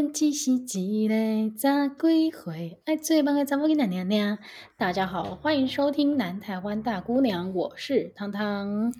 [0.00, 4.38] 阮只是一个十几岁爱做梦的查某囡仔娘娘。
[4.78, 8.94] 大家好，欢迎收听《南台湾大姑娘》，我是汤汤，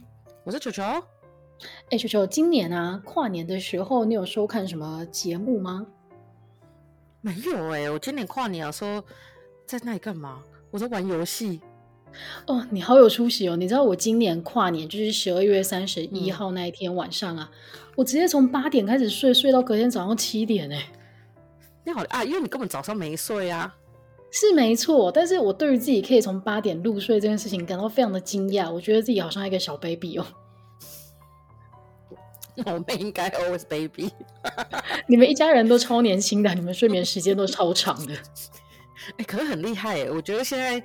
[0.45, 0.83] 我是球球。
[1.89, 5.87] 哎，球球，今年啊，跨年的时候，你有收看什么节目吗？
[7.23, 9.03] 没有哎、欸，我今年跨年的时候
[9.65, 10.43] 在那里干嘛？
[10.71, 11.63] 我在玩游戏。
[12.47, 13.57] 哦，你好有出息哦！
[13.57, 20.91] 你知道我今年跨年就是十二月三十一号那一天晚上啊，嗯、我直接从八点开始睡，睡到隔天早上七点哎。
[21.85, 23.75] 你好啊，因为你根本早上没睡啊。
[24.31, 30.27] 是没错，但是我对于自己可以从八点入睡这件事情感到非常的惊讶，我觉得自己好像一个小 baby 哦。
[32.67, 34.11] 我们应该 always baby。
[35.09, 38.15] 你们一家人都超年轻的，你们睡眠时间都超长的。
[39.17, 40.11] 哎、欸，可是很厉害哎！
[40.11, 40.83] 我觉得现在。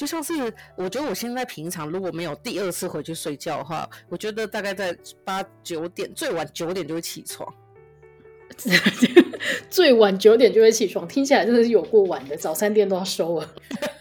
[0.00, 0.32] 就像是，
[0.76, 4.96] 我觉得我现在平常如果没有第二次回去睡觉的话，我觉得大概在
[5.26, 7.46] 八九点，最晚九点就会起床。
[9.68, 13.54] 最晚九点就会起床，听起来真的是有过晚的，早餐店都要收了。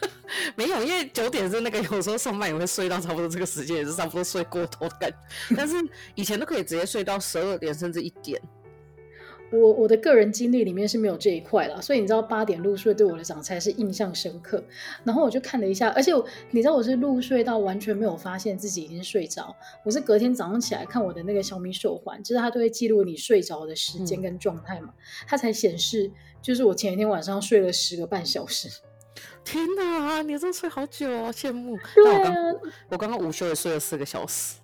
[0.56, 5.18] 没有，因为九点是那个有时候上班也会睡到差不多这个时间，也是差不多睡过头的感觉。
[5.58, 5.76] 但是
[6.16, 8.42] 以前都可以直接睡到十二点甚至一点。
[9.52, 14.64] 我我的个人经历里面是没有这一块啦，所以你知道八点入睡对我的长才是印象深刻。
[15.04, 16.12] 然后我就看了一下，而且
[16.52, 26.12] 你知道我是入睡到完全没有发现自己已经睡着，我是隔天早上起来看我的那个小米手环，就是它都会记录你睡着的时间跟状态嘛，嗯、它才显示
[26.42, 28.70] 就是我前一天晚上睡了十个半小时。
[29.44, 31.78] 天哪，你这睡好久哦，羡慕。
[31.96, 32.34] 对啊，
[32.90, 34.58] 我刚刚午休也睡了四个小时。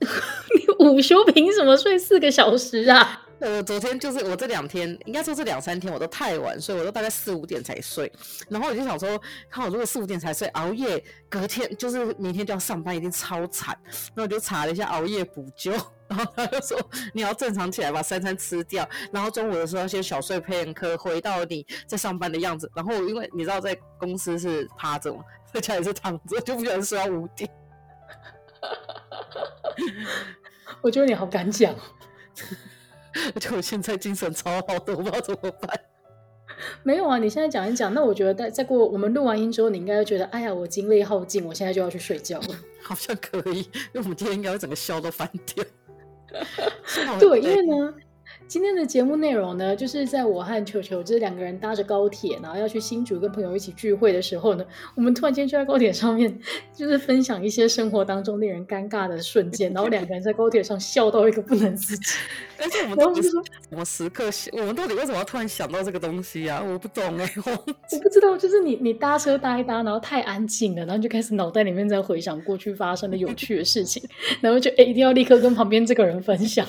[0.00, 3.26] 你 午休凭什么睡四个小时啊？
[3.40, 8.10] 我昨天就是我这两天，应该说这两三天我都太晚睡，我都大概四五点才睡。
[8.48, 13.78] 然后我就想说，看我如果四五点才睡，熬夜隔天就是明天就要上班，一定超惨。
[14.14, 15.70] 那我就查了一下熬夜补救，
[16.08, 16.76] 然后他就说
[17.12, 22.70] 你要正常起来把三餐吃掉，然后中午的时候先小睡片刻，回到你在上班的样子。
[22.74, 25.22] 然后因为你知道在公司是趴着嘛，
[25.52, 27.48] 在家里是躺着，就不想睡到五点。
[30.82, 31.72] 我觉得你好敢讲。
[33.34, 35.80] 而且我现在精神超好的，我不知道怎么办。
[36.82, 42.48] 没有啊，你现在讲一讲，那我觉得再再过我们录完音之后，你应该会觉得，哎呀，我精力耗尽，我现在就要去睡觉了。
[42.82, 45.64] 好像可以，因为我们今天应该会整个笑都翻掉。
[47.20, 47.94] 对，因为呢。
[48.48, 54.64] 今天的节目内容呢，就是在我和球球这两个人搭着高铁，然后要去新竹跟朋友一起聚会的时候呢，
[54.94, 56.34] 我们突然间就在高铁上面，
[56.74, 62.14] 就是分享一些生活当中令人尴尬的瞬间，然后两个人在高铁上笑到一个不能自己。
[62.58, 66.64] 而且我们都不是说什么时刻，我们到底为什么要突然想到这个东西啊？
[66.66, 74.02] 我不懂哎、欸，我 我不知道，就是你你搭车搭一搭，然后太安静了，然后就开始脑袋里面在回想过去发生的有趣的事情，
[74.40, 76.66] 然后就哎一定要立刻跟旁边这个人分享，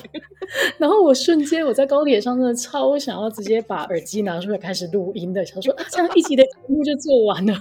[0.78, 1.69] 然后我瞬间。
[1.70, 7.54] 我在高铁上真的超想要直接把耳机拿出来开始录音的，想说啊，这样一集的节目就做完了。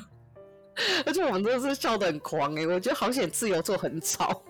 [1.04, 4.42] 而且我们真的是笑得很狂哎，我觉得好险自由座很吵。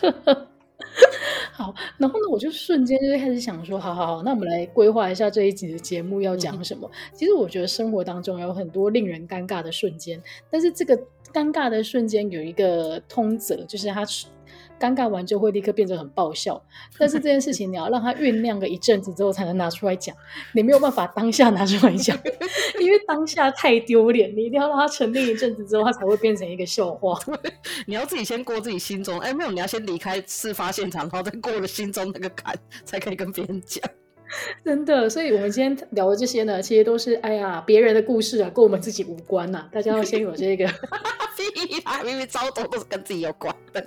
[1.52, 6.90] 好，然后呢，我就瞬间就开始想说，好好好，那我们来规划一下这一集的节目要讲什么。
[6.90, 10.18] 嗯、其实我觉得生活当中有很多令人尴尬的瞬间，
[10.50, 10.96] 但是这个
[11.30, 14.02] 尴尬的瞬间有一个通则，就是它。
[14.78, 16.62] 尴尬完就会立刻变得很爆笑，
[16.98, 20.14] 但是这件事情你要让他酝酿个一阵子之后才能拿出来讲，
[20.52, 22.16] 你没有办法当下拿出来讲，
[22.80, 27.18] 因为当下太丢脸，你一定要让他沉淀一阵子之后，他才会变成一个笑话。
[27.86, 32.54] 你要自己先过自己心中，哎，没有，你要先离开事发现场，然后再过了心中那个坎，
[32.84, 33.82] 才可以跟别人讲。
[34.64, 39.68] 真的，所以我们今天聊的这些呢，其实都是哎呀别人的故事啊，跟我们自己无关呐、啊。
[39.72, 40.66] 大家要先有这个，
[42.04, 43.84] 明明超多都是跟自己有关的。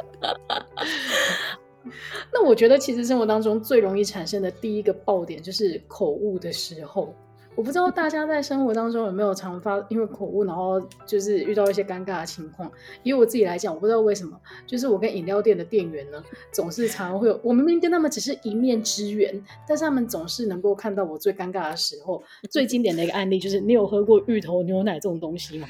[2.32, 7.14] 那我觉得，其实生活当中最容易产生的第一个爆点，就是口误的时候。
[7.60, 12.72] 我不知道大家在生活当中有没有常发因为口误，然后就是遇到一些尴尬的情况。
[13.04, 22.24] 以我自己来讲，我不知道为什么，就是我跟饮料店的店员呢，总是常常会有，我明明跟他们只是一面之缘，但是他们总是能够看到我最尴尬的时候。
[22.50, 25.68] 最经典的一个案例就是，你有喝过芋头牛奶这种东西吗？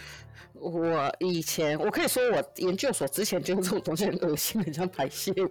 [0.54, 5.50] 我以前，我可以说我研究所之前觉得这种东西很恶心，很像排泄物。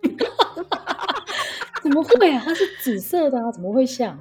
[1.82, 2.40] 怎么会啊？
[2.42, 4.18] 它是紫色的啊，怎么会像？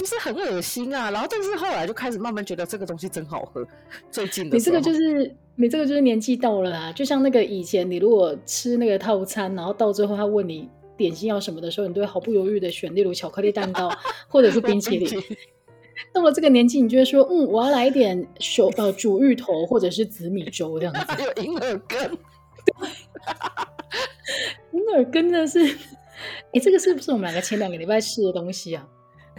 [0.00, 3.62] 就是很恶心啊，然后但是后来就开始慢慢觉得这个东西真好喝。
[4.10, 10.66] 最近的，你这个就是你这个就是年纪到了啊，就像那个以前你如果吃那个套餐，然后到最后他问你
[10.96, 13.92] 点心要什么的时候，你都会毫不犹豫的选，例如巧克力蛋糕
[14.26, 15.22] 或者是冰淇淋。
[16.14, 21.00] 到了这个年纪，你就会说，嗯，我要来一点手 呃煮芋头或者是紫米粥这样子。
[21.06, 22.18] 还有银耳羹，
[24.72, 25.58] 银耳羹真的是，
[26.54, 28.88] 哎，这个是不是我们两个前两个礼拜吃的东西啊？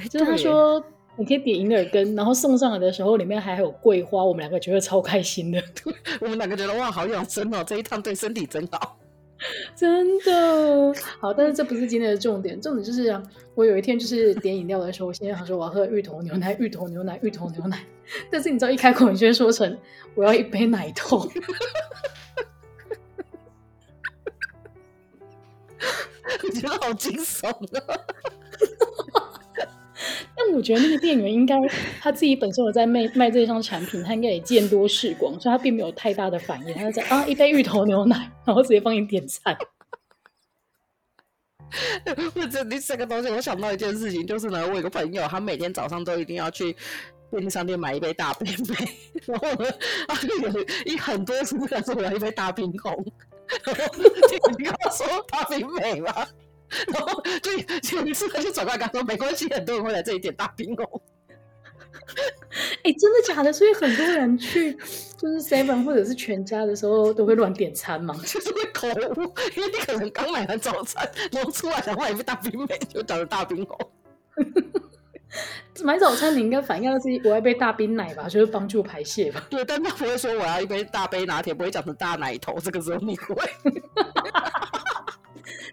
[0.09, 0.83] 就是他说
[1.18, 5.62] 你可以点银耳羹，然后送上来的时候里面还有桂花，我们两个觉得超开心的。
[6.21, 8.98] 我们两个觉得哇，好养生哦，这一趟对身体真好。
[9.75, 13.24] 真的好，但是这不是今天的重点，重点就是啊，
[13.56, 17.83] 我有一天就是点饮料的时候，我心想说我要喝芋头牛奶，芋头牛奶，芋头牛奶。
[18.30, 19.77] 但是你知道一开口你就会说成
[20.13, 21.18] 我要一杯奶头，
[26.44, 27.98] 我觉得好惊悚啊！
[30.44, 31.56] 但我觉得那个店员应该
[32.00, 36.74] 他自己本身有在卖卖这一项产品，他应该也见多识广，所以他并没有太大的反应。
[36.74, 39.56] 他就讲啊，一杯芋头牛奶，然后直接帮你点菜。
[42.34, 46.76] 或者你这个东西，我想到一件事情，就是呢，我有个朋友，他每天早上都一定要去
[47.30, 48.76] 便利商店买一杯大冰杯，
[49.26, 49.72] 然后呢，
[50.08, 52.94] 他就有一很多次他说我要一杯大冰红，
[54.58, 56.28] 你跟他说大冰美吗？
[56.94, 61.02] 然后就有一次他就转过来跟他说没关系，很多人会来这里点大冰哦。
[62.84, 63.54] 哎，真的假的？
[63.54, 64.74] 所以很多人去
[65.18, 69.22] 就是 Seven 或者是全家的时候都会乱点餐嘛， 就是会口误，
[69.56, 73.78] 因为你可能刚买完早餐，然后出来的话一杯大冰美就找了大冰哦。
[75.84, 79.46] 买早餐你应该反应要自己我要一杯大冰奶吧，就是帮助排泄吧。
[79.50, 83.36] 对，但他不会说我要一杯大杯拿铁，不会讲成大奶头，这个时候你会。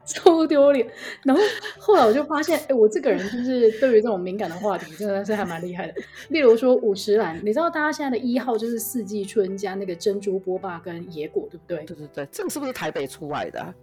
[0.08, 0.86] 超丢脸！
[1.22, 1.42] 然后
[1.78, 5.94] 后来我就发现，哎，我这个人就是对于这种敏感的话题，真的是还蛮厉害的。
[6.30, 11.84] 例如说五十岚，你知道大家现在的一号就是四季春加那个珍珠波霸跟野果，对不对？
[11.84, 13.74] 对对对，这个是不是台北出来的啊？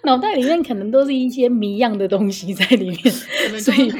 [0.03, 3.93] 脑袋里面可能都是一些谜样的东西在里面，所以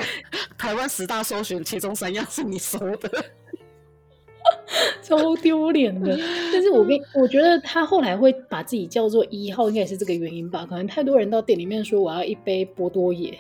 [0.58, 3.26] 台湾十大搜寻其中三样是你搜的，
[5.02, 6.18] 超丢脸的。
[6.52, 10.66] 但是我跟我觉得他后来会把自己叫做一号，应该也是这个原因吧？
[10.70, 13.38] 可能太多人到店里面说我要一杯波多野。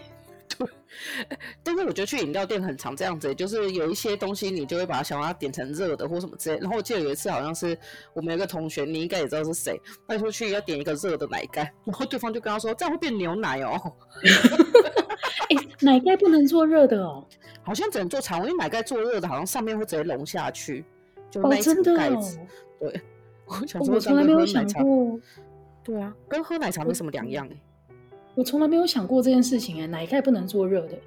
[1.64, 6.60] 但是我觉得去饮料店很常这样子，就是有一些东西你就会把它想把它点成热的或什么之类。
[6.60, 7.78] 然后我记得有一次好像是
[8.14, 13.80] 我们有个同学，你应该也知道是谁，他说去要点一个热的奶盖，然后对方就跟他说这样会变牛奶哦。
[15.50, 17.26] 哎、欸，奶盖不能做热的哦，
[17.64, 20.86] 好像只能做常温，因为奶盖做热的，好像上面会直接融下去，
[21.30, 22.40] 就那一层盖子。
[22.80, 23.02] 哦、对，
[23.46, 25.20] 我想说我从来没有想过。
[25.84, 27.56] 对啊，跟喝奶茶没什么两样哎。
[28.36, 30.98] 我从来没有想过这件事情哎，奶盖不能做热的。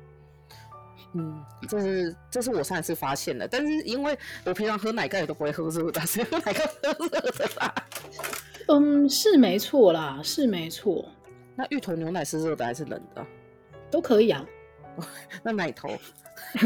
[1.15, 7.75] 嗯，这是这是我上一次发现的，但是因为我平常喝奶盖也都不会喝热的，所以喝奶盖喝热的啦。
[8.69, 11.05] 嗯，是没错啦，是没错。
[11.55, 13.25] 那芋头牛奶是热的还是冷的？
[13.91, 14.45] 都可以啊。
[15.43, 15.89] 那奶头？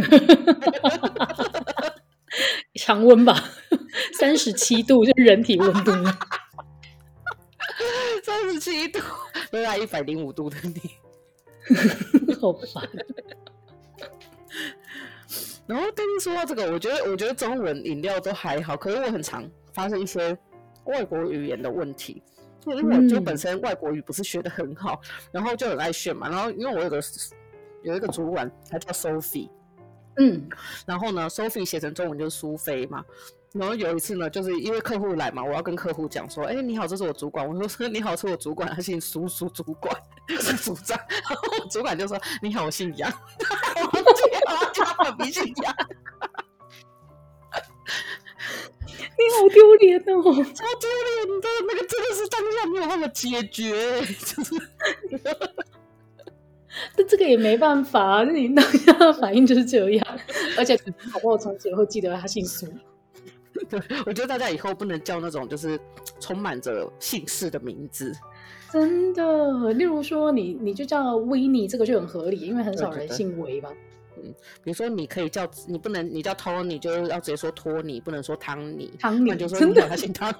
[2.74, 3.34] 常温吧，
[4.18, 5.92] 三十七度就是人体温度。
[8.48, 8.98] 三十七度。
[9.50, 10.80] 都在一百零五度的你，
[12.40, 12.88] 好烦。
[15.66, 20.36] 然后跟你说到这个，我觉得我觉得中文饮料都还好，可是我很常发生一些
[20.84, 22.22] 外国语言的问题，
[22.64, 26.28] 因为我就本身外国语不是学的很好，嗯、然后就很爱炫嘛。
[26.30, 26.98] 然后因为我有个
[27.82, 29.50] 有一个主管，他叫 Sophie，
[30.16, 30.48] 嗯，
[30.86, 33.04] 然后呢，Sophie 写成中文就是苏菲嘛。
[33.54, 39.94] 然后有一次呢，就是因为客户来嘛，我要跟客户讲说：“哎，你好，这是我主管。”我说：“你好，是我主管，他姓苏，苏主管
[40.28, 43.10] 是组长。”然后主管就说：“你好，我姓杨。
[43.80, 45.74] ”我记得他本名姓杨。
[49.18, 54.54] 你好丢脸哦，超丢脸的，那个真的是当下没有办法解决，就是。
[56.94, 60.18] 但这个也没办法，那你当下的反应就是这样，
[60.56, 60.78] 而且
[61.10, 62.66] 好不好从此以后记得他姓苏。
[63.68, 65.78] 对， 我觉得大家以后不能叫那种就是
[66.20, 68.12] 充满着姓氏的名字，
[68.72, 69.72] 真的。
[69.72, 73.70] 例如说你，你你就叫维尼，这个就很合理，因为很少人姓维吧。
[74.16, 74.34] 嗯，
[74.64, 78.90] 比如说你可以叫你不能，你叫托尼，就是要直接说托尼，不能说汤尼。
[78.98, 80.34] 汤尼就说你他姓汤。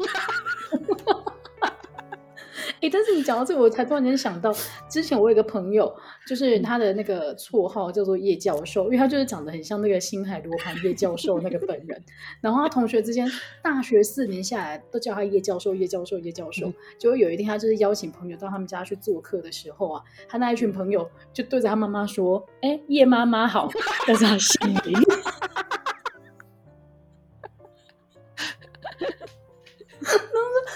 [2.81, 4.55] 哎，但是你讲到这个，我才突然间想到，
[4.89, 5.93] 之前我有一个朋友，
[6.27, 12.05] 就是他的那个绰号叫做叶教授，因为他就是长得很像那个星海罗盘叶教授那个本人。
[12.41, 13.29] 然后他同学之间，
[13.63, 16.73] 大学四年下来都叫他叶教授、叶教授、叶教授。
[16.99, 23.69] 结果有一天，他就是邀请朋友到他们家去做客的时候啊，他那一群朋友就对着他妈妈说：“哎，叶妈妈好。
[24.07, 24.95] ”但是他心里。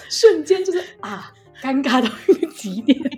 [0.08, 1.32] 瞬间就是啊，
[1.62, 2.98] 尴尬到一个极点。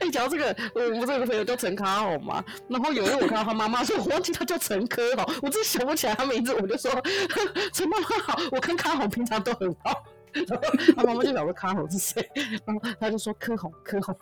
[0.00, 6.90] 哎，讲到这个，我我这个朋友叫陈卡好嘛，然后有一天我看到他妈妈说，我忘记他叫陈科好，我真想不起来他名字，我就说
[7.72, 10.04] 陈妈妈好，我跟卡好平常都很好。
[10.32, 10.62] 然 后
[10.96, 12.30] 他妈妈就想说卡好是谁，
[12.66, 14.14] 然后他就说科好科好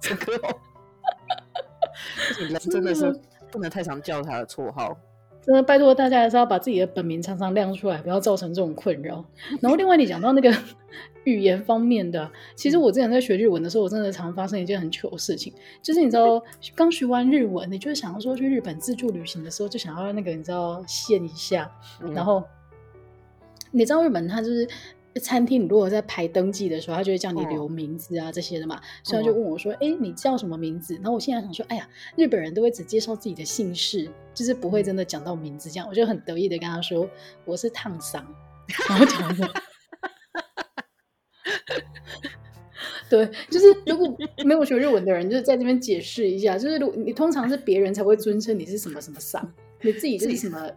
[0.00, 0.60] 陈科好。
[2.38, 3.20] 人真的是
[3.50, 4.96] 不能太常叫他的绰号。
[5.44, 9.24] 真的拜托大家还是要把自己的本名常常亮出来，不要造成这种困扰。
[9.60, 10.50] 然后另外你讲到那个
[11.24, 16.42] 语言方面的，其实我之前在学日文的时候，我真的常发生一件很糗的事情，就是你知道
[16.74, 21.70] 刚学完日文，你就是想要说去日本自助旅行的时候，就想要那个你知道现一下，
[22.14, 22.42] 然后
[23.70, 24.68] 你知道日本它就是。
[25.20, 37.08] 餐厅，你如果在排登记的时候，他就会叫你留名字啊、哦、这些的嘛，所以他就问我说：“哎、哦，你叫什么名字？”然后我现在想说：“哎呀，日本人都会只介绍自己的姓氏，就是不会真的讲到名字这样。”我就很得意的跟他说
[37.46, 38.26] ：“我是烫桑。”
[38.88, 39.48] 然后讲着，
[43.08, 49.52] 对，就是如果没有学日文的人，就是在这边解释一下，就是如你通常是别人才会尊称你是什么什么桑，
[49.82, 50.70] 你自己是什么。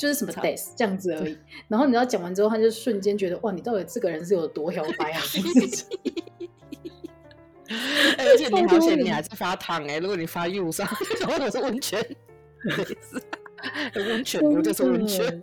[0.00, 1.36] 就是什么 days 这样子而已，
[1.68, 5.20] 然后你知道讲完之后，他就瞬间觉得哇，你到底这个人是有多摇摆啊！
[8.16, 10.88] 而且你好险，你还在发烫哎，如果你发 U 上，
[11.20, 12.02] 然 后我是温泉，
[13.94, 15.42] 温泉，我就是温泉。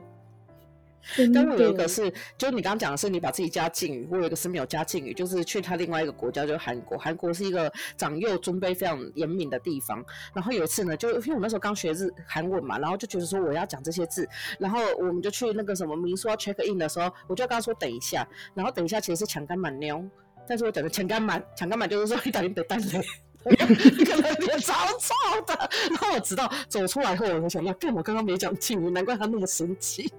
[1.34, 4.08] 但我有一个是，就是你刚刚讲的是，你把自己加敬语。
[4.12, 6.98] 我有一个是没有加敬语，就是去他另外一个国家，就是韩国。
[6.98, 10.04] 韩国是一个长幼尊卑非常严明的地方。
[10.34, 14.28] 然后有一次呢，就因为我那时候刚学日韩文嘛，然后就觉得说我要讲这些字，
[14.60, 20.04] 然后我们就去那个什么民宿要 check in 的时候，我就跟他说等一下，然后等一下其实是抢干满妞，
[20.48, 23.02] 但是我讲的抢干满，抢干满就是说你等于得单雷，
[23.46, 25.70] 可能脸超臭的。
[25.90, 30.12] 然后我直到走出来后，我就想，那对我刚刚没讲敬语，难怪他那么生气。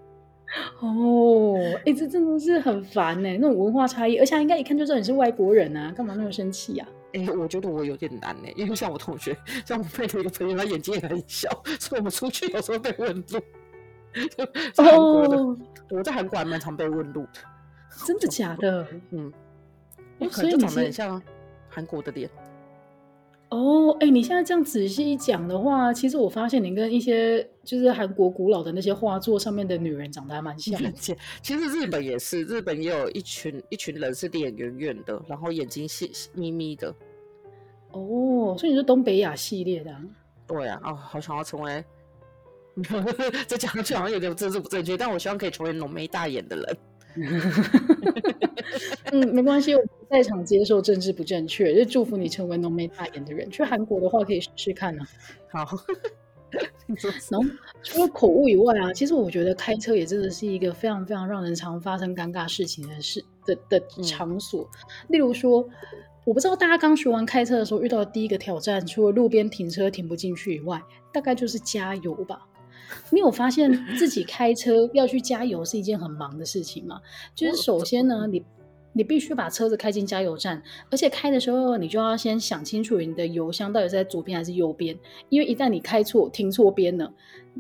[0.81, 6.87] 哦，哎、欸，这真的是很烦呢，那种文化差异，而且他应该一看就知道你是外国人啊，干嘛那么生气呀？
[7.13, 11.49] 哎、欸，我觉得我有点难呢，因为像我同学，像我妹的一个朋友，他眼睛也很小，
[11.81, 13.41] 所以我们出去有时候被问路。
[14.79, 15.57] 哦，
[15.89, 17.41] 的我在韩国还蛮常被问路的，
[18.07, 18.87] 真的假的？
[19.13, 19.33] 嗯，
[20.19, 21.23] 我可能就长得很像
[21.69, 22.29] 韩国的脸。
[23.51, 30.93] 哦，哎，你现在这样仔细一讲的话，其实我发现你跟一些就是韩国古老的那些画作上面的女人长得还蛮像的。
[31.41, 36.95] 其实日本也是，日本也有一群一群人是脸圆圆的，然后眼睛细眯眯的。
[37.93, 40.03] 哦，所以你是东北亚系列的啊？
[40.47, 41.83] 对啊，哦，好想要成为，
[43.49, 46.77] 这讲上去好像有点政治不正确，但我希望可以成为浓眉大眼的人。
[49.13, 53.51] 嗯，没关系，我在场接受政治不正确，就祝福你成为浓眉大眼的人。
[53.51, 55.03] 去韩国的话，可以试试看呢、
[55.51, 55.65] 啊。
[55.65, 55.79] 好，
[57.31, 57.47] 然后
[57.83, 64.63] 除了口误以外啊，其实我觉得开车也真的是一个非常非常让人常发生尴尬事情的事的的场所。
[64.63, 64.69] 嗯、
[65.09, 65.67] 例如说，
[66.25, 70.83] 我不知道大家刚学完开车的时候遇到的第一个挑战，除了路边停车停不进去以外，
[71.13, 72.47] 大概就是加油吧。
[73.11, 77.01] 你有发现自己开车要去加油是一件很忙的事情吗？
[77.35, 78.45] 就是首先呢，你
[78.93, 87.13] 你必须把车子开进加油站，而且开的时候你就要先想清楚你的油箱到底是在左边还是右边，因为一旦你开错停错边了，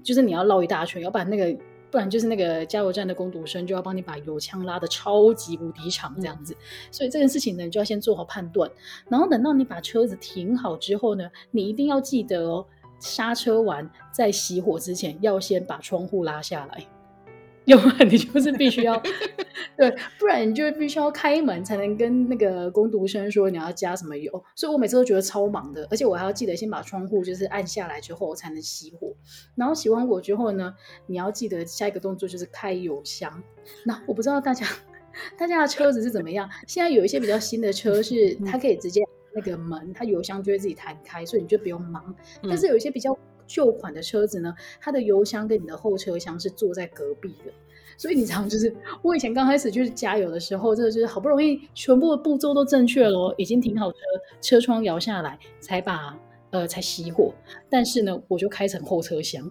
[0.03, 1.57] 就是你要绕一大圈，要把那个
[1.91, 6.57] 不然就是那个加油站的工读生就要帮你把油枪拉的超级无敌长这样子，
[6.91, 8.69] 所以这件事情呢，你就要先做好判断，
[9.09, 12.67] 然后等到你把车子停好之后呢，你一定要记得哦。
[13.01, 16.87] 刹车完，在熄火之前，要先把窗户拉下来，
[17.67, 19.01] 要不然你就是必须要
[19.77, 24.33] 对，不然你就必须要开门才能跟那个工读生说你要加什么油。
[24.57, 29.15] 所以我每次都觉得超忙的，而且我还要记得先把窗户就是按下来之后才能熄火。
[29.55, 30.75] 然后熄完火之后呢，
[31.07, 33.43] 你要记得下一个动作就是开油箱。
[33.85, 34.67] 那我不知道大家
[35.39, 39.03] 大家的车子是怎么样，现在有一些比较新的车是它可以直接。
[39.39, 42.15] 那个门，它油箱就会自己弹开，所以你就不用忙。
[42.43, 43.17] 但是有一些比较
[43.47, 47.53] 旧款的车子呢，它的油箱跟你的后车厢是坐在隔壁的，
[47.97, 53.99] 所以你常常就是我以前刚开始就是加油的时候，这个就是好不容易全部的步骤都正确了，已经停好车，
[54.41, 56.19] 车窗摇下来才把
[56.51, 57.33] 呃才熄火，
[57.71, 59.51] 但是呢，我就开成后车厢。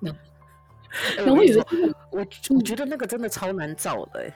[1.16, 1.60] 然后有一次，
[2.10, 4.30] 我我觉得那个真的超难找的，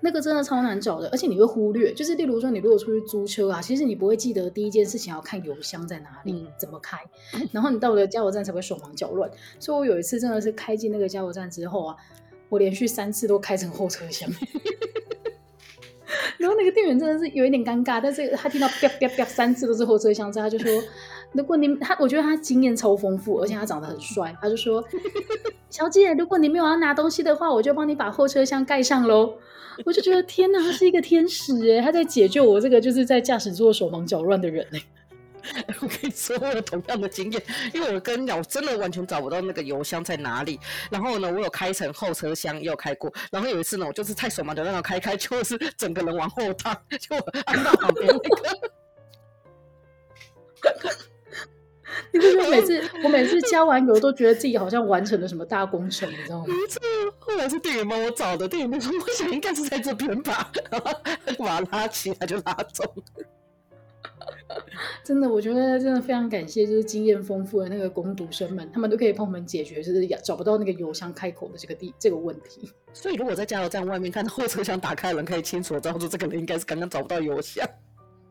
[0.00, 6.98] 那个真的超难找的，而且你会忽略，就是例如说你如果出去租车啊，其实你不会记得第一件事情要看油箱在哪里，嗯、怎么开，
[7.52, 9.30] 然后你到了加油站才会手忙脚乱。
[9.58, 11.96] 所以我有一次真的是开进那个加油站之后啊，
[12.48, 14.30] 我连续三次都开成后车厢，
[16.38, 20.70] 然后那个店员真的是有一点尴尬，但是他听到啪啪啪三次都是后车厢之后，他就说。
[21.32, 24.34] 如果你他，我觉得他经验超丰富，而且他长得很帅。
[24.40, 24.82] 他就说：
[25.68, 29.34] “小姐，如果你没有要拿东西的话，我就帮你把后车厢盖上喽。”
[29.84, 34.82] 我就觉得天哪，他是一个天使哎，他在解救我这个就是在驾驶座手忙脚乱的人哎。
[35.80, 37.42] 我跟你说，我有同样的经验，
[37.72, 40.60] 因为我跟你讲，我真的完全找不到那个油箱在哪里。
[40.90, 43.10] 然后呢，我有开成后车厢，也有开过。
[43.30, 47.16] 然后有一次呢，我就是太手忙脚乱，开开就是整个人往后躺，就
[47.46, 48.72] 按到旁边那个。
[52.12, 56.46] 你不觉得每次我每次加完油都觉得自己好像完成了什么大工程，你知道吗？
[56.48, 56.80] 没错，
[57.18, 63.24] 后来是店员帮我找的，店员说我想应该是在这边吧，然后他就把它拉起来就拉走了。
[65.04, 72.70] 真的，我觉得真的非常感谢，就是经验丰富的那个工读生们，他们都可以帮我们解决，就是找不到那个油箱开口的这个地这个问题。
[72.92, 77.66] 所以如果在加油站外面看到后车厢打开的人，可以清楚的知道说这个人应该是刚刚找不到油箱。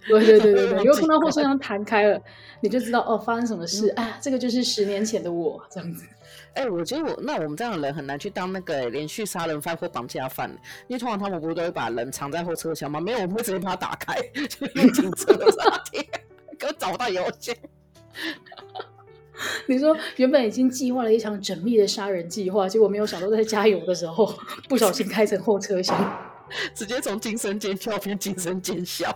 [0.08, 2.22] 对对对对对，如果看到后车厢弹开了，
[2.62, 3.90] 你就知道哦，发生什么事。
[3.90, 6.06] 啊，这个就是十年前的我这样子。
[6.54, 10.50] 哎、欸，我觉得我那我们这样的人很难去当那个连续杀人犯或绑架犯，
[10.88, 13.00] 因为通常他们不是都会把人藏在后车厢吗？
[13.00, 16.04] 没有，我们会直接把它打开，就用警车刹车，
[16.58, 17.56] 给我找到邮件。
[19.68, 24.34] 你说原本已经计划了一场缜密的杀人计划，结果没有想到在加油的时候
[24.68, 25.96] 不小心开成后车厢，
[26.74, 29.16] 直接从惊声尖叫变惊声尖笑。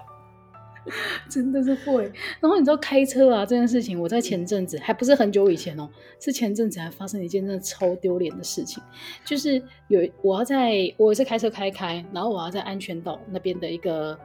[1.29, 2.03] 真的是会，
[2.39, 5.87] 然后你知道开车啊这件事情，我在前阵子还不是很久以前哦，
[6.19, 8.81] 是前阵子还发生一件真的超丢脸的事情，
[9.23, 14.17] 就是有我要在我也是开车开开，然后我要在安全岛那边的一个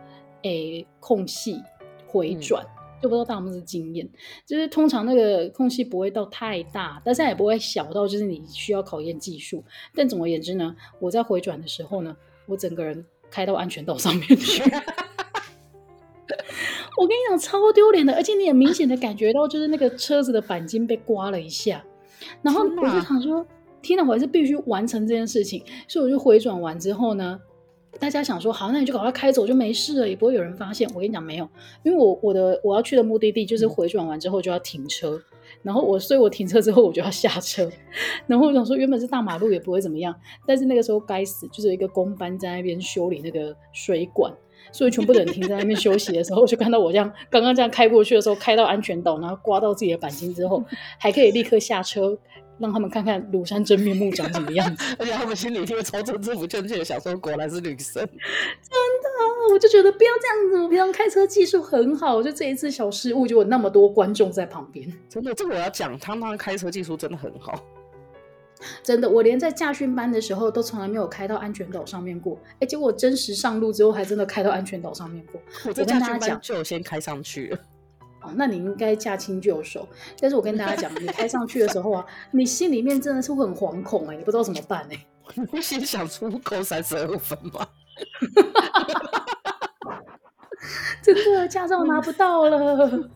[0.43, 1.63] 诶空隙
[2.07, 4.09] 回转，嗯、就不知道大家有没有经验，
[4.47, 9.63] 就是通常那个空隙不会到太大，但是也不会小到就是你需要考验技术，
[9.95, 14.63] 但总而言之呢，我在回转的时候呢，我整个人开到安全岛上面去。
[16.97, 21.85] 我跟你讲，超丢脸的，而且你也明显的感觉到，就是那个车子的钣金被刮了一下。
[22.43, 23.47] 然后我就想说，
[23.83, 25.63] 天哪，我还是必须完成这件事情。
[25.87, 27.39] 所以我就回转完之后呢，
[27.99, 30.89] 大家想说，好，那你就赶快开走就没事了，也不会有人发现。
[30.95, 31.47] 我跟你讲，没有，
[31.83, 35.21] 因为我我的我要去的目的地就是回转完之后就要停车，
[35.63, 37.71] 然后我所以我停车之后我就要下车。
[38.27, 40.15] 然后我想说，原本是大马路也不会怎么样，
[40.47, 44.33] 但是那个时候该死，就是有一个工班在那边修理那个水管。
[44.73, 50.63] 所以全部的人停在那边休息的时候， 就看到我这样刚刚这样开过去的时候，开到安全岛，然后刮到自己的钣金之后，
[50.99, 52.17] 还可以立刻下车，
[52.59, 54.97] 让他们看看庐山真面目长什么样子。
[54.99, 58.03] 而且他们心里就会超政治不正确的想说，果然是女生。
[58.07, 60.63] 真的，我就觉得不要这样子。
[60.63, 64.87] 我平常开车技术很好，就这一次小失误，就有那么多观众在旁边。
[65.09, 67.63] 真的，这个我要讲，他们开车技术真的很好。
[68.83, 72.39] 真的，我连在驾训班的时候都从来没有开到安全岛上面过。
[72.61, 75.41] 哎，结果真实上路之后，还真的开到安全岛上面过。
[75.67, 77.59] 我在驾训班就先开上去了。
[78.23, 79.89] 哦，那你应该驾轻就熟。
[80.21, 85.07] 但是我跟大家讲，你开上去的时候啊，你心里面真的是会很惶恐哎，你不知道怎么办哎。
[85.35, 87.67] 你会先想出扣三十二分吗？
[91.03, 93.11] 真的，驾照拿不到了。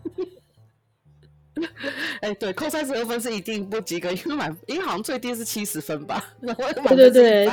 [2.20, 6.34] 哎、欸，对，扣三十二分是一定不及格，因为满，因为好像最低是七十分吧。
[6.88, 7.52] 对对对，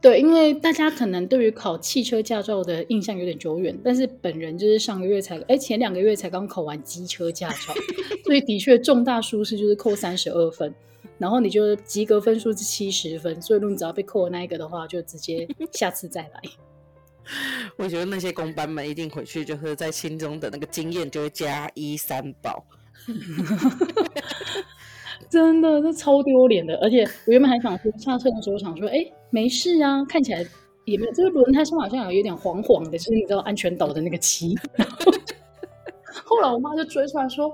[0.00, 7.74] 对，因为大家可能对于考汽车驾照的印象有点久远，但是本人就是上个月才，哎、欸，前两个月才刚考完机车驾照，
[8.24, 10.74] 所以的确重大疏失就是扣三十二分，
[11.18, 16.40] 然后你就及格分数是七十分，所以如果你只要被扣了那一个的话，就直接下次再来。
[17.78, 22.62] 我觉得那些工班们一定回去就是在心中的那个经验就会加一三宝。
[25.28, 26.76] 真的，那超丢脸的。
[26.76, 30.44] 而且我原本还想说，下车的时候想说，哎、欸，没事啊，看起来
[30.84, 31.12] 也没有。
[31.12, 34.56] 这个轮胎上好像有有点黄黄的，就是你知道安全岛的那个漆。
[36.24, 37.48] 后来我妈就追出来说，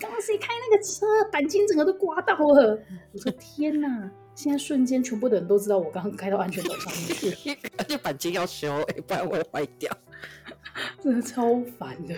[0.00, 2.78] 刚刚谁开那个车，钣金整个都刮到了。
[3.12, 4.10] 我说天哪！
[4.34, 9.90] 现在瞬间全部的人都知道我刚刚开到安全岛上面去， 而且钣金要修，不然会坏掉。
[11.02, 12.14] 真的超烦的。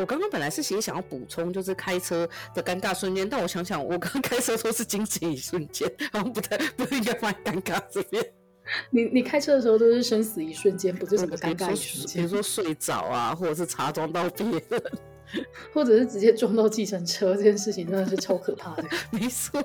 [0.00, 8.24] 我刚刚本来是其实想要补充，就是开车的尴尬瞬间，但我想想，我刚刚开车都是惊喜一瞬间，好像不太不应该放尴尬这边。
[8.90, 12.16] 你你开车的时候都是生死一瞬间，不是什么尴尬一瞬间。
[12.16, 14.82] 比如说睡着啊，或者是擦撞到别人，
[15.74, 18.84] 或者是直接撞到计程车，这件事情真的是超可怕的。
[19.12, 19.62] 没错。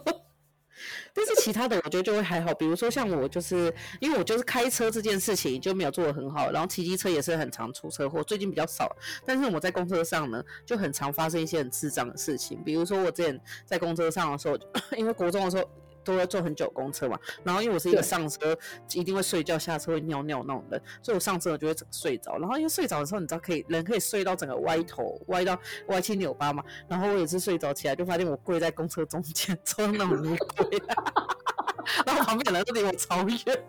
[1.14, 8.96] 但是其他的我觉得就会还好，比如说像我就是因为我就是开车这件事情就没有做的很好，然后骑机车也是很常出车祸，最近比较少。
[9.26, 14.58] 但是我在公车上呢，就很常发生一些很智障的事情，比如说我之前在公车上的时候，
[14.98, 15.70] 因为国中的时候。
[16.06, 18.58] 都要坐很久公车嘛，然后因为我是一个上车
[18.94, 22.38] 一定会睡觉，下车会尿尿那种人，所以我上车我就会整个睡着。
[22.38, 26.64] 然后因为睡着的时候，你知道可以人可以睡到整个歪头，歪到歪七扭八嘛。
[26.88, 30.82] 然后我也是睡着起来，就发现我跪在公车中间，超那种乌龟，
[32.06, 33.64] 然后旁边的人都离我超远。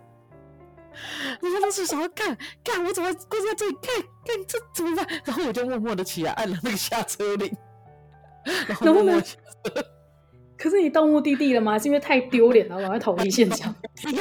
[1.41, 5.07] 你们当时想要看，看我怎么跪在这里看，看这怎么办？
[5.25, 7.55] 然后我就默默的起来按了那个下车铃，
[8.69, 9.96] 然后默默下车。
[10.57, 11.79] 可是你到目的地了吗？
[11.79, 13.75] 是因为太丢脸了，赶快逃离现场。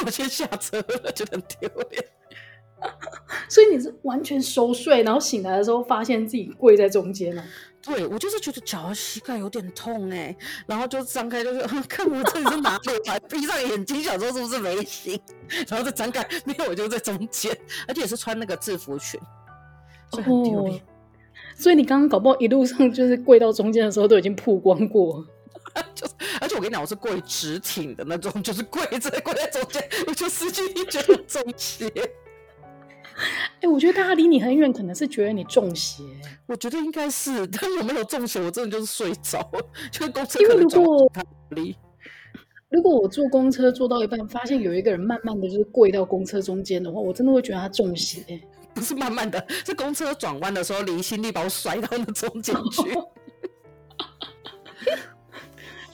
[0.05, 2.03] 我先下车了，就很丢脸。
[3.49, 7.43] 所以你是完全熟睡，然后醒来的时候发现自己跪在中间了。
[7.81, 15.19] 对，我就是觉得脚和膝盖有点痛哎、欸，然后就张开就是 看我这里是哪里，还闭上眼睛想说是不是没醒，
[15.69, 17.55] 然后再张开，没有，我就在中间，
[17.87, 19.19] 而且也是穿那个制服裙，
[20.11, 20.79] 所以很丢脸。
[20.79, 20.81] 哦、
[21.55, 25.25] 所以你刚刚搞不好一路上就是跪到中间的时候都已经曝光过。
[26.55, 31.87] 我跟你讲，我是跪直挺的那种，就是跪着跪在中间，我就失去一觉得中邪。
[31.87, 36.03] 哎、欸，我觉得大家离你很远，可能是觉得你中邪。
[36.45, 39.65] 我觉得应该是，但是我没有中邪，我真的就是睡着了。
[39.91, 41.11] 就是公车，因为如果
[42.69, 48.41] 如果我坐公车坐到一半，发现有一个人慢慢的就是跪到公车中间的话，我真的会觉得他中邪。
[48.73, 52.83] 不是慢慢的，是公车转弯的时候离心力把我甩到那中间去。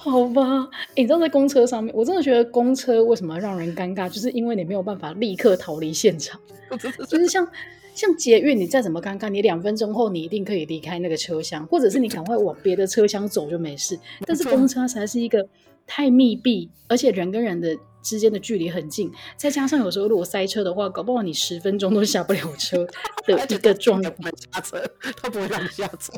[0.03, 6.41] 好吧，欸，你知道在公车上面，我真的觉得公车为什么让人尴尬，就是因为你没有办法立刻逃离现场。
[7.07, 7.47] 就是像
[7.93, 13.99] 像捷运，你再怎么尴尬，你两分钟后你一定可以离开那个车厢，或者是你赶快往别的车厢走就没事。
[14.25, 15.47] 但是公车才是一个
[15.85, 22.87] 太密闭，而且人跟人的之间的距离很近，再加上有时候如果塞车的话，搞不好你十分钟都下不了车
[23.27, 24.11] 的 一个状态。
[24.51, 24.83] 下车，
[25.21, 26.11] 他不会让你下车。